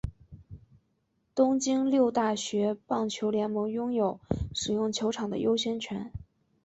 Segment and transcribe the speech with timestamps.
[1.35, 4.19] 东京六大学棒球联盟拥有
[4.51, 6.11] 使用球场的优先权。